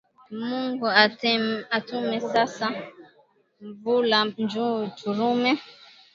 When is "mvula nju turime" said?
3.65-5.51